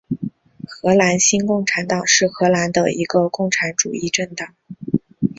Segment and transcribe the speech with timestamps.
[0.67, 4.55] 荷兰新共产党是荷兰的一个共产主义政党。